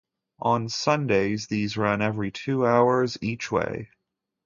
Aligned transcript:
On 0.41 0.67
Sundays, 0.67 1.45
these 1.45 1.77
run 1.77 2.01
every 2.01 2.31
two 2.31 2.65
hours 2.65 3.19
each 3.21 3.51
way. 3.51 3.89